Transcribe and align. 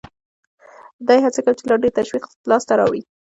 دی 1.07 1.19
هڅه 1.25 1.39
کوي 1.45 1.53
چې 1.59 1.63
لا 1.69 1.75
ډېر 1.81 1.91
تشویق 1.99 2.25
لاس 2.49 2.63
ته 2.67 2.73
راوړي 2.79 3.01